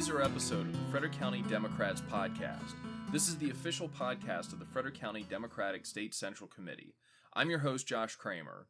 teaser 0.00 0.22
episode 0.22 0.66
of 0.66 0.72
the 0.72 0.90
Frederick 0.90 1.12
County 1.12 1.42
Democrats 1.42 2.00
podcast. 2.00 2.72
This 3.12 3.28
is 3.28 3.36
the 3.36 3.50
official 3.50 3.86
podcast 3.86 4.54
of 4.54 4.58
the 4.58 4.64
Frederick 4.64 4.94
County 4.94 5.26
Democratic 5.28 5.84
State 5.84 6.14
Central 6.14 6.48
Committee. 6.48 6.94
I'm 7.34 7.50
your 7.50 7.58
host, 7.58 7.86
Josh 7.86 8.16
Kramer. 8.16 8.66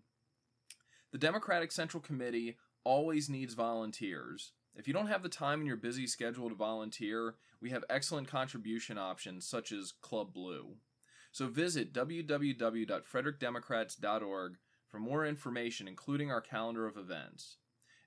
The 1.12 1.18
Democratic 1.18 1.72
Central 1.72 2.02
Committee 2.02 2.58
always 2.84 3.30
needs 3.30 3.56
volunteers. 3.56 4.52
If 4.76 4.88
you 4.88 4.94
don't 4.94 5.08
have 5.08 5.24
the 5.24 5.30
time 5.30 5.62
in 5.62 5.66
your 5.66 5.76
busy 5.76 6.06
schedule 6.06 6.50
to 6.50 6.56
volunteer, 6.56 7.34
we 7.60 7.72
have 7.72 7.84
excellent 7.90 8.28
contribution 8.28 9.00
options 9.00 9.48
such 9.48 9.72
as 9.72 9.94
Club 10.02 10.34
Blue. 10.34 10.76
So 11.32 11.48
visit 11.48 11.94
www.frederickdemocrats.org 11.94 14.58
for 14.88 15.00
more 15.00 15.26
information, 15.26 15.88
including 15.88 16.30
our 16.32 16.42
calendar 16.42 16.86
of 16.86 16.98
events. 16.98 17.58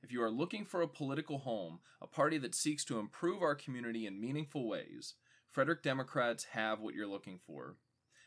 If 0.03 0.13
you 0.13 0.23
are 0.23 0.31
looking 0.31 0.65
for 0.65 0.81
a 0.81 0.89
political 0.89 1.39
home, 1.39 1.81
a 2.01 2.07
party 2.07 2.39
that 2.39 2.55
seeks 2.55 2.85
to 2.85 3.01
improve 3.01 3.43
our 3.43 3.57
community 3.57 4.07
in 4.07 4.21
meaningful 4.21 4.69
ways, 4.69 5.15
Frederick 5.51 5.83
Democrats 5.83 6.45
have 6.53 6.81
what 6.81 6.95
you're 6.95 7.07
looking 7.07 7.39
for. 7.45 7.77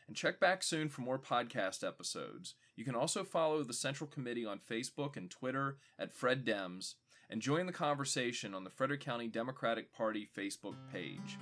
And 0.08 0.16
check 0.16 0.38
back 0.38 0.62
soon 0.62 0.88
for 0.88 1.00
more 1.00 1.18
podcast 1.18 1.86
episodes. 1.86 2.54
You 2.76 2.84
can 2.84 2.94
also 2.94 3.24
follow 3.24 3.62
the 3.62 3.72
Central 3.72 4.08
Committee 4.08 4.44
on 4.46 4.60
Facebook 4.60 5.16
and 5.16 5.30
Twitter 5.30 5.78
at 5.98 6.14
Fred 6.14 6.44
Dems 6.44 6.94
and 7.28 7.42
join 7.42 7.66
the 7.66 7.72
conversation 7.72 8.54
on 8.54 8.64
the 8.64 8.70
Frederick 8.70 9.00
County 9.00 9.26
Democratic 9.26 9.92
Party 9.92 10.28
Facebook 10.36 10.76
page. 10.92 11.38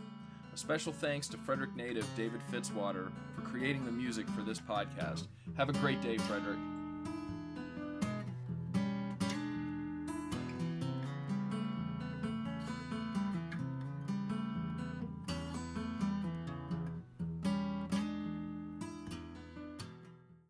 A 0.52 0.56
special 0.56 0.92
thanks 0.92 1.28
to 1.28 1.36
Frederick 1.36 1.74
native 1.74 2.08
David 2.16 2.40
Fitzwater 2.50 3.10
for 3.34 3.42
creating 3.42 3.84
the 3.84 3.92
music 3.92 4.28
for 4.30 4.42
this 4.42 4.60
podcast. 4.60 5.26
Have 5.56 5.68
a 5.68 5.72
great 5.74 6.00
day, 6.00 6.16
Frederick. 6.16 6.58